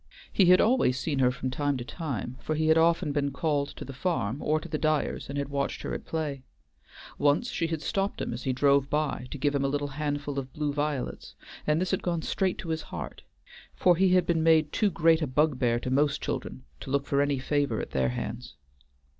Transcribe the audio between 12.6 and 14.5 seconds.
his heart, for he had been